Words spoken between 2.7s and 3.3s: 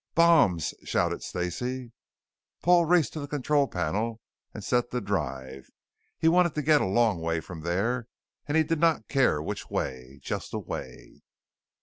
raced to the